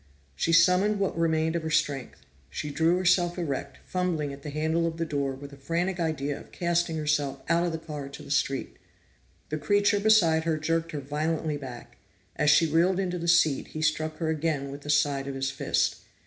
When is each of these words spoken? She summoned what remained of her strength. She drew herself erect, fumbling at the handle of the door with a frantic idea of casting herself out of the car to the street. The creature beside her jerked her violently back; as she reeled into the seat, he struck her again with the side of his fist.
She 0.35 0.51
summoned 0.51 0.97
what 0.99 1.15
remained 1.15 1.55
of 1.55 1.61
her 1.61 1.69
strength. 1.69 2.25
She 2.49 2.71
drew 2.71 2.97
herself 2.97 3.37
erect, 3.37 3.77
fumbling 3.85 4.33
at 4.33 4.41
the 4.41 4.49
handle 4.49 4.87
of 4.87 4.97
the 4.97 5.05
door 5.05 5.33
with 5.33 5.53
a 5.53 5.57
frantic 5.57 5.99
idea 5.99 6.39
of 6.39 6.51
casting 6.51 6.97
herself 6.97 7.43
out 7.47 7.67
of 7.67 7.71
the 7.71 7.77
car 7.77 8.09
to 8.09 8.23
the 8.23 8.31
street. 8.31 8.77
The 9.49 9.59
creature 9.59 9.99
beside 9.99 10.43
her 10.43 10.57
jerked 10.57 10.91
her 10.93 11.01
violently 11.01 11.55
back; 11.55 11.97
as 12.35 12.49
she 12.49 12.65
reeled 12.65 12.99
into 12.99 13.19
the 13.19 13.27
seat, 13.27 13.67
he 13.67 13.83
struck 13.83 14.17
her 14.17 14.29
again 14.29 14.71
with 14.71 14.81
the 14.81 14.89
side 14.89 15.27
of 15.27 15.35
his 15.35 15.51
fist. 15.51 15.97